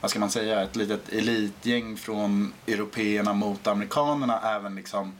vad 0.00 0.10
ska 0.10 0.20
man 0.20 0.30
säga, 0.30 0.62
ett 0.62 0.76
litet 0.76 1.08
elitgäng 1.08 1.96
från 1.96 2.52
européerna 2.66 3.32
mot 3.32 3.66
amerikanerna 3.66 4.40
även 4.56 4.74
liksom 4.74 5.12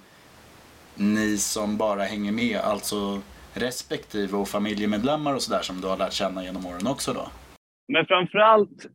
ni 0.99 1.39
som 1.39 1.77
bara 1.77 2.03
hänger 2.03 2.33
med, 2.33 2.57
alltså 2.57 3.21
respektive 3.55 4.37
och 4.37 4.49
familjemedlemmar 4.49 5.35
och 5.35 5.43
sådär 5.43 5.63
som 5.63 5.81
du 5.81 5.89
har 5.89 5.97
lärt 5.97 6.13
känna 6.13 6.45
genom 6.45 6.67
åren 6.67 6.87
också 6.87 7.13
då? 7.13 7.29
Men 7.89 8.07
framförallt 8.07 8.87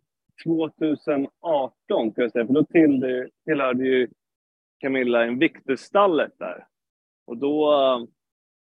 2018, 0.45 1.31
kan 1.87 2.11
jag 2.15 2.31
säga, 2.31 2.45
för 2.47 2.53
då 2.53 2.63
till, 2.63 3.29
tillhörde 3.45 3.83
ju 3.83 4.07
Camilla 4.79 5.27
Invictus-stallet 5.27 6.31
där. 6.39 6.65
Och 7.27 7.37
då, 7.37 7.73
eh, 7.73 8.07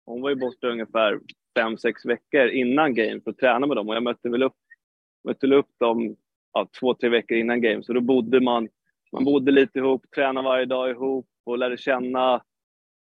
hon 0.06 0.22
var 0.22 0.30
ju 0.30 0.36
borta 0.36 0.68
ungefär 0.68 1.20
fem 1.58 1.78
sex 1.78 2.06
veckor 2.06 2.48
innan 2.48 2.96
game 2.96 3.22
för 3.22 3.32
att 3.32 3.38
träna 3.38 3.68
med 3.68 3.78
dem 3.78 3.90
och 3.90 3.96
jag 3.96 4.04
mötte 4.04 4.30
väl 4.30 4.44
upp 4.44 4.56
mötte 5.26 5.48
upp 5.48 5.70
dem 5.80 6.16
ja, 6.54 6.68
två, 6.80 6.94
tre 6.94 7.10
veckor 7.10 7.38
innan 7.38 7.62
game. 7.62 7.84
Så 7.84 7.94
då 7.94 8.02
bodde 8.02 8.42
man, 8.42 8.68
man 9.12 9.24
bodde 9.24 9.52
lite 9.52 9.80
ihop, 9.80 10.06
tränade 10.16 10.46
varje 10.46 10.66
dag 10.66 10.90
ihop 10.90 11.28
och 11.46 11.58
lärde 11.58 11.78
känna 11.78 12.44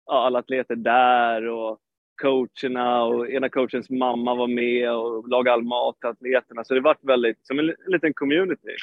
ja, 0.06 0.26
alla 0.26 0.40
atleter 0.40 0.76
där 0.76 1.48
och 1.48 1.80
coacherna 2.22 3.04
och 3.04 3.30
ena 3.30 3.50
coachens 3.50 3.90
mamma 3.90 4.36
var 4.36 4.48
med 4.48 4.92
och 4.92 5.30
lagade 5.30 5.54
all 5.54 5.64
mat 5.64 6.00
till 6.00 6.10
atleterna. 6.10 6.64
Så 6.64 6.74
det 6.74 6.82
var 6.82 6.98
väldigt, 7.02 7.48
som 7.48 7.60
en 7.60 7.76
liten 7.88 8.14
community. 8.14 8.76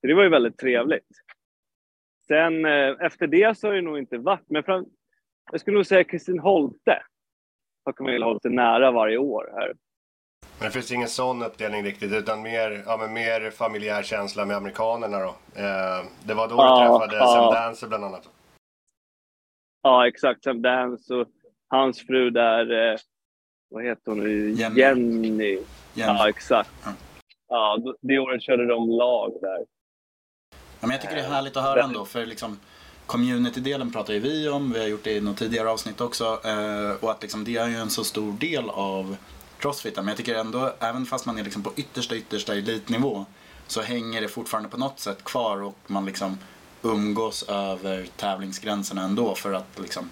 Så 0.00 0.06
det 0.06 0.14
var 0.14 0.22
ju 0.22 0.28
väldigt 0.28 0.58
trevligt. 0.58 1.08
Sen 2.26 2.64
eh, 2.64 2.94
efter 3.00 3.26
det 3.26 3.58
så 3.58 3.66
har 3.66 3.74
det 3.74 3.82
nog 3.82 3.98
inte 3.98 4.18
varit, 4.18 4.50
men 4.50 4.62
fram, 4.62 4.86
jag 5.52 5.60
skulle 5.60 5.76
nog 5.76 5.86
säga 5.86 6.04
Kristin 6.04 6.38
Holte 6.38 7.02
har 7.84 8.24
hållit 8.24 8.42
sig 8.42 8.50
nära 8.50 8.90
varje 8.90 9.18
år 9.18 9.50
här. 9.56 9.74
Men 10.58 10.66
det 10.66 10.70
finns 10.70 10.92
ingen 10.92 11.08
sån 11.08 11.42
uppdelning 11.42 11.82
riktigt, 11.82 12.12
utan 12.12 12.42
mer, 12.42 12.82
ja, 12.86 12.96
men 12.96 13.12
mer 13.12 13.50
familjär 13.50 14.02
känsla 14.02 14.44
med 14.44 14.56
amerikanerna 14.56 15.18
då? 15.18 15.34
Eh, 15.54 16.04
det 16.26 16.34
var 16.34 16.48
då 16.48 16.54
ja, 16.56 17.00
du 17.02 17.08
träffade 17.08 17.16
ja. 17.16 17.26
Sam 17.26 17.54
Dancer 17.54 17.88
bland 17.88 18.04
annat? 18.04 18.28
Ja, 19.88 20.08
exakt. 20.08 20.44
Sam 20.44 20.62
Dance 20.62 21.14
och 21.14 21.26
hans 21.68 22.06
fru 22.06 22.30
där, 22.30 22.92
eh, 22.92 22.98
vad 23.70 23.84
heter 23.84 24.02
hon 24.10 24.18
nu? 24.18 24.50
Jenny. 24.50 24.80
Jenny. 24.80 25.58
Ja, 25.94 26.28
exakt. 26.28 26.70
Ja. 26.84 26.92
ja, 27.48 27.94
det 28.00 28.18
året 28.18 28.42
körde 28.42 28.66
de 28.66 28.90
lag 28.90 29.32
där. 29.40 29.58
Ja, 30.50 30.86
men 30.86 30.90
jag 30.90 31.00
tycker 31.00 31.14
det 31.14 31.20
är 31.20 31.28
härligt 31.28 31.56
att 31.56 31.62
höra 31.62 31.82
ändå, 31.82 32.04
för 32.04 32.26
liksom 32.26 32.58
community-delen 33.06 33.92
pratar 33.92 34.14
ju 34.14 34.20
vi 34.20 34.48
om, 34.48 34.72
vi 34.72 34.80
har 34.80 34.86
gjort 34.86 35.04
det 35.04 35.12
i 35.12 35.20
något 35.20 35.36
tidigare 35.36 35.70
avsnitt 35.70 36.00
också. 36.00 36.24
Eh, 36.24 37.04
och 37.04 37.10
att 37.10 37.22
liksom, 37.22 37.44
det 37.44 37.56
är 37.56 37.68
ju 37.68 37.76
en 37.76 37.90
så 37.90 38.04
stor 38.04 38.32
del 38.32 38.70
av 38.70 39.16
crossfiten. 39.58 40.04
Men 40.04 40.08
jag 40.08 40.16
tycker 40.16 40.34
ändå, 40.34 40.72
även 40.80 41.06
fast 41.06 41.26
man 41.26 41.38
är 41.38 41.44
liksom 41.44 41.62
på 41.62 41.72
yttersta, 41.76 42.16
yttersta 42.16 42.54
elitnivå, 42.54 43.24
så 43.66 43.80
hänger 43.80 44.20
det 44.20 44.28
fortfarande 44.28 44.68
på 44.68 44.78
något 44.78 45.00
sätt 45.00 45.24
kvar 45.24 45.62
och 45.62 45.78
man 45.86 46.06
liksom 46.06 46.38
umgås 46.82 47.48
över 47.48 48.06
tävlingsgränserna 48.16 49.02
ändå 49.02 49.34
för 49.34 49.52
att 49.52 49.78
liksom 49.80 50.10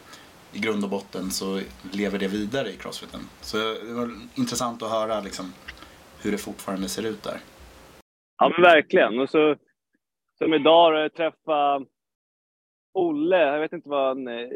i 0.53 0.59
grund 0.59 0.85
och 0.85 0.91
botten 0.91 1.31
så 1.31 1.61
lever 1.93 2.19
det 2.19 2.29
vidare 2.29 2.69
i 2.71 2.77
crossfiten. 2.77 3.21
Så 3.41 3.57
det 3.57 3.93
var 3.93 4.11
intressant 4.35 4.83
att 4.83 4.91
höra 4.91 5.21
liksom 5.21 5.53
hur 6.23 6.33
det 6.33 6.39
fortfarande 6.39 6.89
ser 6.89 7.07
ut 7.07 7.23
där. 7.23 7.39
Ja 8.39 8.49
men 8.49 8.63
verkligen. 8.63 9.21
Och 9.21 9.31
så 9.31 9.57
som 10.39 10.55
idag 10.55 10.93
då 10.93 11.33
jag 11.47 11.87
Olle, 12.95 13.39
jag 13.39 13.61
vet 13.61 13.73
inte 13.73 13.89
vad 13.89 14.07
han... 14.07 14.29
Eh, 14.29 14.49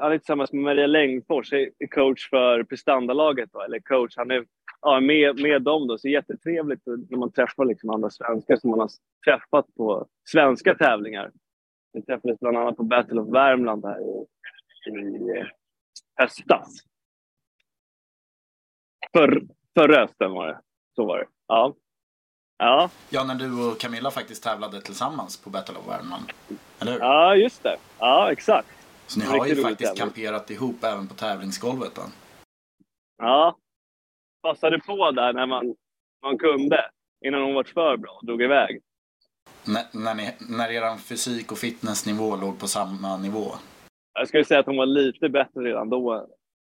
han 0.00 0.12
är 0.12 0.18
tillsammans 0.18 0.52
med 0.52 0.62
Maria 0.62 0.86
Längfors, 0.86 1.50
coach 1.90 2.30
för 2.30 2.62
prestandalaget 2.62 3.50
då, 3.52 3.62
eller 3.62 3.78
coach. 3.78 4.16
Han 4.16 4.30
är 4.30 4.44
ja, 4.80 5.00
med, 5.00 5.40
med 5.40 5.62
dem 5.62 5.86
då, 5.86 5.98
så 5.98 6.08
jättetrevligt 6.08 6.82
när 6.86 7.18
man 7.18 7.32
träffar 7.32 7.64
liksom 7.64 7.90
andra 7.90 8.10
svenskar 8.10 8.56
som 8.56 8.70
man 8.70 8.80
har 8.80 8.90
träffat 9.24 9.74
på 9.76 10.06
svenska 10.24 10.74
tävlingar. 10.74 11.30
Vi 11.92 12.02
träffades 12.02 12.40
bland 12.40 12.56
annat 12.56 12.76
på 12.76 12.82
Battle 12.82 13.20
of 13.20 13.34
Värmland 13.34 13.84
här 13.84 14.00
i, 14.00 14.90
i 14.90 15.44
höstas. 16.14 16.78
För, 19.12 19.42
förra 19.78 20.00
hösten 20.00 20.32
var 20.32 20.46
det. 20.46 20.60
Så 20.94 21.06
var 21.06 21.18
det. 21.18 21.26
Ja. 21.46 21.74
Ja. 22.58 22.90
ja, 23.10 23.24
när 23.24 23.34
du 23.34 23.68
och 23.68 23.80
Camilla 23.80 24.10
faktiskt 24.10 24.42
tävlade 24.42 24.80
tillsammans 24.80 25.36
på 25.36 25.50
Battle 25.50 25.78
of 25.78 25.88
Värmland. 25.88 26.32
Eller 26.80 26.92
hur? 26.92 27.00
Ja, 27.00 27.36
just 27.36 27.62
det. 27.62 27.76
Ja, 27.98 28.32
exakt. 28.32 28.77
Så 29.08 29.20
ni 29.20 29.26
har 29.26 29.46
ju 29.46 29.62
faktiskt 29.62 29.98
kamperat 29.98 30.50
ihop 30.50 30.84
även 30.84 31.08
på 31.08 31.14
tävlingsgolvet 31.14 31.94
då? 31.94 32.02
Ja. 33.18 33.56
Passade 34.42 34.78
på 34.78 35.10
där 35.10 35.32
när 35.32 35.46
man, 35.46 35.74
man 36.22 36.38
kunde. 36.38 36.90
Innan 37.26 37.42
hon 37.42 37.54
var 37.54 37.64
för 37.64 37.96
bra 37.96 38.10
och 38.20 38.26
drog 38.26 38.42
iväg. 38.42 38.80
N 39.66 39.76
när, 39.92 40.14
ni, 40.14 40.30
när 40.48 40.70
er 40.70 40.96
fysik 40.96 41.52
och 41.52 41.58
fitnessnivå 41.58 42.36
låg 42.36 42.60
på 42.60 42.66
samma 42.66 43.16
nivå? 43.16 43.52
Jag 44.12 44.28
skulle 44.28 44.44
säga 44.44 44.60
att 44.60 44.66
hon 44.66 44.76
var 44.76 44.86
lite 44.86 45.28
bättre 45.28 45.60
redan 45.60 45.90
då 45.90 46.26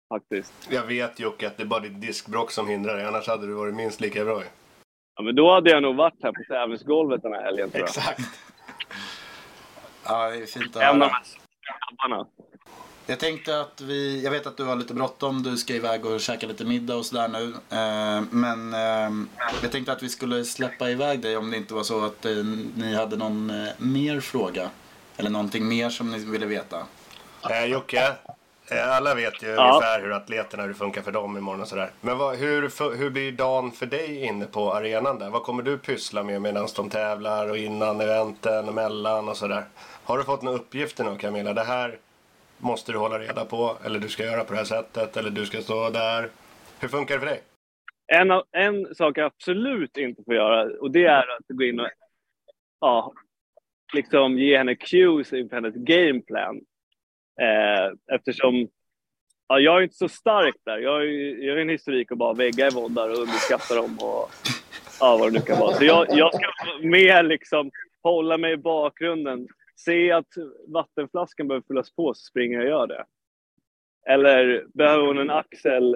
faktiskt. 0.08 0.68
Jag 0.70 0.86
vet 0.86 1.20
Jocke 1.20 1.46
att 1.46 1.56
det 1.56 1.62
är 1.62 1.66
bara 1.66 1.80
ditt 1.80 2.00
diskbrock 2.00 2.50
som 2.50 2.68
hindrar 2.68 2.96
dig. 2.96 3.06
Annars 3.06 3.28
hade 3.28 3.46
du 3.46 3.52
varit 3.52 3.74
minst 3.74 4.00
lika 4.00 4.24
bra 4.24 4.42
Ja, 5.16 5.22
men 5.22 5.34
då 5.34 5.54
hade 5.54 5.70
jag 5.70 5.82
nog 5.82 5.96
varit 5.96 6.22
här 6.22 6.32
på 6.32 6.42
tävlingsgolvet 6.48 7.22
den 7.22 7.32
här 7.32 7.42
helgen 7.42 7.70
tror 7.70 7.80
jag. 7.80 7.88
Exakt. 7.88 8.20
Ja, 10.04 10.30
det 10.30 10.36
är 10.36 10.46
fint 10.46 10.76
att 10.76 10.82
höra. 10.82 11.10
Jag 13.06 13.20
tänkte 13.20 13.60
att 13.60 13.80
vi, 13.80 14.24
jag 14.24 14.30
vet 14.30 14.46
att 14.46 14.56
du 14.56 14.64
har 14.64 14.76
lite 14.76 14.94
bråttom, 14.94 15.42
du 15.42 15.56
ska 15.56 15.74
iväg 15.74 16.06
och 16.06 16.20
käka 16.20 16.46
lite 16.46 16.64
middag 16.64 16.96
och 16.96 17.06
sådär 17.06 17.28
nu. 17.28 17.54
Eh, 17.70 18.22
men 18.30 18.74
eh, 18.74 19.26
jag 19.62 19.72
tänkte 19.72 19.92
att 19.92 20.02
vi 20.02 20.08
skulle 20.08 20.44
släppa 20.44 20.90
iväg 20.90 21.20
dig 21.20 21.36
om 21.36 21.50
det 21.50 21.56
inte 21.56 21.74
var 21.74 21.82
så 21.82 22.04
att 22.04 22.24
eh, 22.24 22.44
ni 22.74 22.94
hade 22.94 23.16
någon 23.16 23.52
mer 23.78 24.20
fråga. 24.20 24.70
Eller 25.16 25.30
någonting 25.30 25.68
mer 25.68 25.90
som 25.90 26.10
ni 26.10 26.18
ville 26.18 26.46
veta. 26.46 26.86
Eh, 27.50 27.64
Jocke, 27.64 28.12
alla 28.78 29.14
vet 29.14 29.42
ju 29.42 29.46
ja. 29.46 29.68
ungefär 29.68 30.02
hur 30.02 30.12
atleterna, 30.12 30.62
hur 30.62 30.68
det 30.68 30.74
funkar 30.74 31.02
för 31.02 31.12
dem 31.12 31.36
imorgon 31.36 31.60
och 31.60 31.68
sådär. 31.68 31.90
Men 32.00 32.18
vad, 32.18 32.36
hur, 32.36 32.96
hur 32.96 33.10
blir 33.10 33.32
dagen 33.32 33.70
för 33.70 33.86
dig 33.86 34.24
inne 34.24 34.46
på 34.46 34.72
arenan 34.72 35.18
där? 35.18 35.30
Vad 35.30 35.42
kommer 35.42 35.62
du 35.62 35.78
pyssla 35.78 36.22
med 36.22 36.42
medan 36.42 36.68
de 36.76 36.90
tävlar 36.90 37.50
och 37.50 37.56
innan 37.56 38.00
eventen 38.00 38.68
och 38.68 38.74
mellan 38.74 39.28
och 39.28 39.36
sådär? 39.36 39.64
Har 40.04 40.18
du 40.18 40.24
fått 40.24 40.42
några 40.42 40.58
uppgifter 40.58 41.04
nu 41.04 41.16
Camilla? 41.16 41.52
Det 41.52 41.64
här 41.64 41.98
måste 42.58 42.92
du 42.92 42.98
hålla 42.98 43.18
reda 43.18 43.44
på 43.44 43.76
eller 43.84 43.98
du 43.98 44.08
ska 44.08 44.24
göra 44.24 44.44
på 44.44 44.52
det 44.52 44.58
här 44.58 44.64
sättet 44.64 45.16
eller 45.16 45.30
du 45.30 45.46
ska 45.46 45.60
stå 45.60 45.90
där. 45.90 46.28
Hur 46.80 46.88
funkar 46.88 47.14
det 47.14 47.20
för 47.20 47.26
dig? 47.26 47.40
En, 48.12 48.30
en 48.52 48.94
sak 48.94 49.18
jag 49.18 49.26
absolut 49.26 49.96
inte 49.96 50.22
får 50.24 50.34
göra 50.34 50.70
och 50.80 50.90
det 50.90 51.04
är 51.04 51.36
att 51.36 51.44
gå 51.48 51.64
in 51.64 51.80
och 51.80 51.88
ja, 52.80 53.12
liksom 53.94 54.38
ge 54.38 54.58
henne 54.58 54.74
cues 54.74 55.32
inför 55.32 55.56
hennes 55.56 55.74
gameplan. 55.74 56.60
Eh, 57.40 58.14
eftersom 58.14 58.68
ja, 59.48 59.60
jag 59.60 59.78
är 59.78 59.82
inte 59.82 59.96
så 59.96 60.08
stark 60.08 60.54
där. 60.64 60.78
Jag 60.78 60.90
har, 60.90 61.00
jag 61.44 61.60
en 61.60 61.68
historik 61.68 62.12
att 62.12 62.18
bara 62.18 62.32
vägga 62.32 62.66
i 62.66 62.74
våndar 62.74 63.08
och 63.10 63.18
underskatta 63.18 63.74
dem 63.74 63.98
och 64.00 64.30
ja, 65.00 65.16
vad 65.20 65.32
det 65.32 65.38
nu 65.38 65.44
kan 65.44 65.60
vara. 65.60 65.74
Så 65.74 65.84
jag, 65.84 66.06
jag 66.10 66.34
ska 66.34 66.48
mer 66.82 67.22
liksom 67.22 67.70
hålla 68.02 68.38
mig 68.38 68.52
i 68.52 68.56
bakgrunden. 68.56 69.48
Se 69.76 70.12
att 70.12 70.28
vattenflaskan 70.68 71.48
behöver 71.48 71.66
fyllas 71.68 71.94
på 71.94 72.14
så 72.14 72.20
springer 72.20 72.60
jag 72.60 72.64
och 72.64 72.70
gör 72.70 72.86
det. 72.86 73.04
Eller 74.08 74.64
behöver 74.74 75.06
hon 75.06 75.18
en 75.18 75.30
axel 75.30 75.94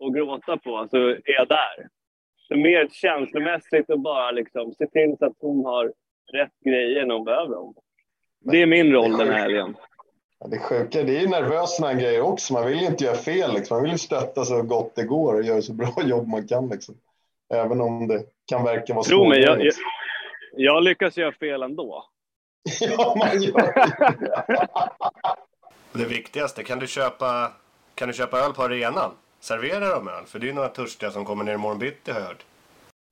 att 0.00 0.14
gråta 0.14 0.56
på 0.56 0.88
så 0.90 0.96
är 1.08 1.22
jag 1.24 1.48
där. 1.48 1.88
Så 2.36 2.56
mer 2.56 2.88
känslomässigt 2.92 3.90
och 3.90 4.00
bara 4.00 4.30
liksom 4.30 4.72
se 4.72 4.86
till 4.86 5.16
så 5.18 5.26
att 5.26 5.36
hon 5.40 5.64
har 5.64 5.92
rätt 6.32 6.60
grejer 6.64 7.06
när 7.06 7.14
hon 7.14 7.24
behöver 7.24 7.54
dem. 7.54 7.74
Det 8.40 8.62
är 8.62 8.66
min 8.66 8.92
roll 8.92 9.16
den 9.16 9.28
här 9.28 9.38
helgen. 9.38 9.76
Ja, 10.38 10.46
det 10.46 10.58
sjuka, 10.58 11.02
det 11.02 11.16
är 11.16 11.20
ju 11.20 11.28
nervöst 11.28 11.76
sådana 11.76 12.00
grejer 12.00 12.20
också. 12.20 12.52
Man 12.52 12.66
vill 12.66 12.80
ju 12.80 12.86
inte 12.86 13.04
göra 13.04 13.16
fel. 13.16 13.54
Liksom. 13.54 13.74
Man 13.74 13.82
vill 13.82 13.92
ju 13.92 13.98
stötta 13.98 14.44
så 14.44 14.62
gott 14.62 14.94
det 14.94 15.04
går 15.04 15.34
och 15.34 15.42
göra 15.42 15.62
så 15.62 15.72
bra 15.72 15.94
jobb 16.04 16.28
man 16.28 16.48
kan. 16.48 16.68
Liksom. 16.68 16.94
Även 17.54 17.80
om 17.80 18.08
det 18.08 18.24
kan 18.46 18.64
verka 18.64 18.94
vara 18.94 19.04
svårt. 19.04 19.10
Tro 19.10 19.28
mig, 19.28 19.40
jag, 19.40 19.64
jag, 19.64 19.72
jag, 20.52 20.82
lyckas 20.84 21.16
göra 21.16 21.32
fel 21.32 21.62
ändå. 21.62 22.04
ja, 22.80 23.14
man 23.18 23.42
gör 23.42 23.52
det. 23.52 24.68
det 25.98 26.04
viktigaste, 26.04 26.62
kan 26.62 26.78
du, 26.78 26.86
köpa, 26.86 27.52
kan 27.94 28.08
du 28.08 28.14
köpa 28.14 28.38
öl 28.38 28.52
på 28.52 28.62
arenan? 28.62 29.10
Servera 29.40 29.94
dem 29.94 30.08
öl, 30.08 30.24
för 30.26 30.38
det 30.38 30.48
är 30.48 30.52
några 30.52 30.68
törstiga 30.68 31.10
som 31.10 31.24
kommer 31.24 31.44
ner 31.44 31.54
imorgon 31.54 31.78
bitti 31.78 32.10
har 32.10 32.20
jag 32.20 32.26
hört. 32.26 32.44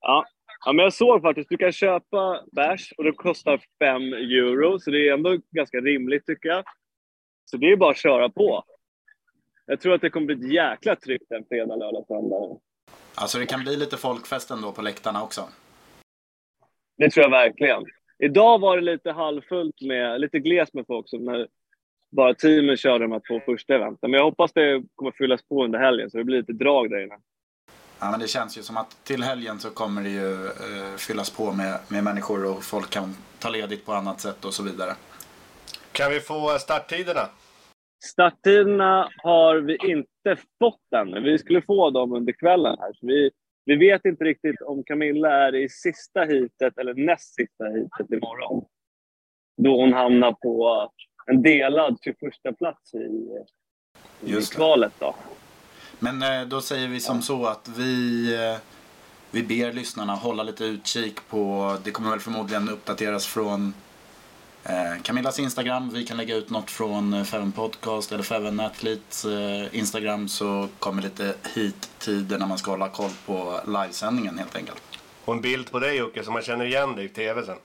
Ja. 0.01 0.25
ja, 0.65 0.73
men 0.73 0.83
jag 0.83 0.93
såg 0.93 1.21
faktiskt. 1.21 1.49
Du 1.49 1.57
kan 1.57 1.71
köpa 1.71 2.41
bärs 2.51 2.93
och 2.97 3.03
det 3.03 3.11
kostar 3.11 3.61
5 3.79 4.01
euro, 4.13 4.79
så 4.79 4.91
det 4.91 5.09
är 5.09 5.13
ändå 5.13 5.37
ganska 5.51 5.77
rimligt 5.77 6.25
tycker 6.25 6.49
jag. 6.49 6.63
Så 7.45 7.57
det 7.57 7.71
är 7.71 7.75
bara 7.75 7.91
att 7.91 7.97
köra 7.97 8.29
på. 8.29 8.63
Jag 9.65 9.81
tror 9.81 9.93
att 9.93 10.01
det 10.01 10.09
kommer 10.09 10.25
bli 10.25 10.35
ett 10.35 10.53
jäkla 10.53 10.95
tryck 10.95 11.21
den 11.29 11.45
fredag, 11.49 11.75
lördag, 11.75 12.05
söndag. 12.07 12.59
Alltså 13.15 13.39
det 13.39 13.45
kan 13.45 13.63
bli 13.63 13.75
lite 13.75 13.97
folkfest 13.97 14.51
ändå 14.51 14.71
på 14.71 14.81
läktarna 14.81 15.23
också? 15.23 15.49
Det 16.97 17.09
tror 17.09 17.23
jag 17.23 17.29
verkligen. 17.29 17.83
Idag 18.19 18.59
var 18.59 18.77
det 18.77 18.83
lite 18.83 19.11
halvfullt 19.11 19.81
med, 19.81 20.21
lite 20.21 20.39
glest 20.39 20.73
med 20.73 20.85
folk 20.87 21.09
som 21.09 21.25
när 21.25 21.47
bara 22.11 22.33
teamen 22.33 22.77
körde 22.77 23.03
de 23.03 23.11
här 23.11 23.21
två 23.27 23.39
första 23.45 23.75
eventen. 23.75 24.11
Men 24.11 24.17
jag 24.17 24.25
hoppas 24.25 24.53
det 24.53 24.83
kommer 24.95 25.11
fyllas 25.11 25.41
på 25.43 25.63
under 25.63 25.79
helgen 25.79 26.11
så 26.11 26.17
det 26.17 26.23
blir 26.23 26.37
lite 26.37 26.53
drag 26.53 26.89
där 26.89 27.03
inne. 27.03 27.17
Ja, 27.99 28.11
men 28.11 28.19
det 28.19 28.27
känns 28.27 28.57
ju 28.57 28.61
som 28.61 28.77
att 28.77 29.03
till 29.03 29.23
helgen 29.23 29.59
så 29.59 29.69
kommer 29.69 30.03
det 30.03 30.09
ju 30.09 30.33
uh, 30.33 30.95
fyllas 30.97 31.29
på 31.29 31.51
med, 31.51 31.79
med 31.87 32.03
människor 32.03 32.45
och 32.45 32.63
folk 32.63 32.89
kan 32.89 33.15
ta 33.39 33.49
ledigt 33.49 33.85
på 33.85 33.93
annat 33.93 34.21
sätt 34.21 34.45
och 34.45 34.53
så 34.53 34.63
vidare. 34.63 34.95
Kan 35.95 36.11
vi 36.11 36.19
få 36.19 36.59
starttiderna? 36.59 37.29
Starttiderna 38.03 39.09
har 39.17 39.55
vi 39.55 39.77
inte 39.87 40.43
fått 40.59 40.93
än. 40.95 41.23
Vi 41.23 41.37
skulle 41.37 41.61
få 41.61 41.89
dem 41.89 42.13
under 42.13 42.33
kvällen. 42.33 42.77
här. 42.79 42.93
Så 42.93 43.07
vi, 43.07 43.31
vi 43.65 43.75
vet 43.75 44.05
inte 44.05 44.23
riktigt 44.23 44.61
om 44.61 44.83
Camilla 44.83 45.29
är 45.29 45.55
i 45.55 45.69
sista 45.69 46.23
hitet 46.23 46.77
eller 46.77 46.93
näst 46.93 47.35
sista 47.35 47.65
hitet 47.65 48.11
imorgon. 48.11 48.65
Då 49.57 49.81
hon 49.81 49.93
hamnar 49.93 50.31
på 50.31 50.89
en 51.25 51.41
delad 51.41 51.97
21 52.03 52.57
plats 52.57 52.93
i, 52.93 53.27
i 54.31 54.41
kvalet. 54.41 54.93
Då. 54.99 55.15
Men 55.99 56.21
eh, 56.21 56.47
då 56.47 56.61
säger 56.61 56.87
vi 56.87 56.99
som 56.99 57.21
så 57.21 57.45
att 57.45 57.69
vi, 57.77 58.25
eh, 58.35 58.57
vi 59.31 59.43
ber 59.43 59.73
lyssnarna 59.73 60.13
hålla 60.13 60.43
lite 60.43 60.63
utkik 60.63 61.27
på, 61.29 61.75
det 61.83 61.91
kommer 61.91 62.09
väl 62.09 62.19
förmodligen 62.19 62.69
uppdateras 62.69 63.25
från 63.25 63.73
Camillas 65.03 65.39
Instagram. 65.39 65.89
Vi 65.93 66.05
kan 66.05 66.17
lägga 66.17 66.35
ut 66.35 66.49
något 66.49 66.71
från 66.71 67.13
eh, 67.13 67.23
Feven 67.23 67.51
Podcast 67.51 68.11
eller 68.11 68.23
Feven 68.23 68.59
Athletes 68.59 69.25
eh, 69.25 69.79
Instagram 69.79 70.27
så 70.27 70.67
kommer 70.79 71.01
lite 71.01 71.33
hit-tider 71.55 72.39
när 72.39 72.47
man 72.47 72.57
ska 72.57 72.71
hålla 72.71 72.89
koll 72.89 73.11
på 73.25 73.59
livesändningen 73.67 74.37
helt 74.37 74.55
enkelt. 74.55 74.81
Och 75.25 75.33
en 75.33 75.41
bild 75.41 75.71
på 75.71 75.79
dig 75.79 75.97
Jocke 75.97 76.23
så 76.23 76.31
man 76.31 76.41
känner 76.41 76.65
igen 76.65 76.95
dig 76.95 77.05
i 77.05 77.09
tv 77.09 77.43
sen. 77.43 77.57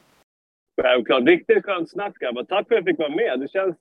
Självklart. 0.82 1.28
Riktigt 1.28 1.64
skönt 1.64 1.90
snack 1.90 2.18
grabbar. 2.18 2.44
Tack 2.44 2.68
för 2.68 2.74
att 2.74 2.78
jag 2.78 2.84
fick 2.84 2.98
vara 2.98 3.08
med. 3.08 3.40
Det 3.40 3.50
känns 3.50 3.76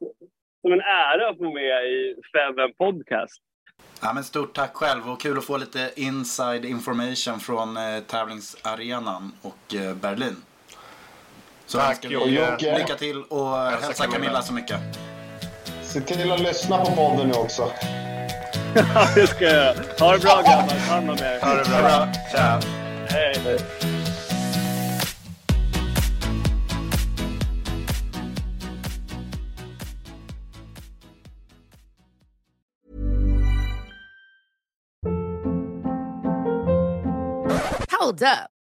som 0.61 0.71
en 0.71 0.81
ära 0.81 1.29
att 1.29 1.37
få 1.37 1.43
vara 1.43 1.53
med 1.53 1.83
i 1.83 2.15
Feven 2.33 2.73
Podcast. 2.77 3.41
Ja, 4.01 4.13
men 4.13 4.23
stort 4.23 4.55
tack 4.55 4.75
själv 4.75 5.09
och 5.09 5.21
kul 5.21 5.37
att 5.37 5.45
få 5.45 5.57
lite 5.57 5.91
inside 5.95 6.65
information 6.65 7.39
från 7.39 7.77
eh, 7.77 7.99
tävlingsarenan 8.07 9.31
och 9.41 9.75
eh, 9.75 9.95
Berlin. 9.95 10.35
Så 11.69 11.77
Tack, 11.77 12.05
Jocke. 12.05 12.77
lycka 12.77 12.95
till 12.95 13.23
och 13.23 13.57
hälsa 13.57 14.03
Camilla. 14.03 14.13
Camilla 14.13 14.41
så 14.41 14.53
mycket. 14.53 14.79
Se 15.83 16.01
till 16.01 16.31
att 16.31 16.39
lyssna 16.39 16.77
på 16.77 16.91
podden 16.91 17.27
nu 17.27 17.33
också. 17.33 17.71
Ja, 18.75 19.07
det 19.15 19.27
ska 19.27 19.43
jag 19.43 19.53
göra. 19.53 19.75
Ha 19.99 20.13
det 20.13 20.19
bra 20.19 20.41
grabbar. 20.41 20.67
Ta 20.67 20.93
hand 20.93 21.09
om 21.09 21.17
er. 21.17 21.39
Ha 21.41 21.53
det 21.53 21.69
bra. 21.69 22.07
Tja. 22.31 22.61
Hej. 23.09 23.59
Hold 37.99 38.21
up. 38.23 38.58